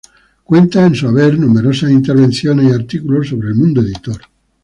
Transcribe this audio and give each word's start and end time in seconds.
Cuenta 0.43 0.83
en 0.87 0.95
su 0.95 1.07
haber 1.07 1.37
numerosas 1.37 1.91
intervenciones 1.91 2.67
y 2.67 2.73
artículos 2.73 3.27
sobre 3.27 3.49
el 3.49 3.53
mundo 3.53 3.81
editor. 3.83 4.19